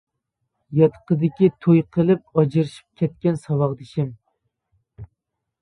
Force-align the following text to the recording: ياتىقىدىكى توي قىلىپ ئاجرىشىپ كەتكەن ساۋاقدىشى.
ياتىقىدىكى 0.77 1.49
توي 1.65 1.83
قىلىپ 1.97 2.39
ئاجرىشىپ 2.43 3.03
كەتكەن 3.03 3.39
ساۋاقدىشى. 3.45 4.07